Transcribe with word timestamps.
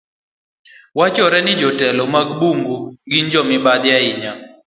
Wachore 0.99 1.41
ni 1.43 1.53
jotelo 1.61 2.03
mag 2.13 2.27
bungu 2.39 2.77
gin 3.09 3.25
jo 3.31 3.41
mibadhi 3.49 3.89
ahinya. 3.97 4.31